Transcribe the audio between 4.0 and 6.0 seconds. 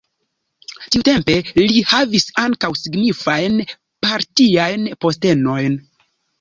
partiajn postenojn.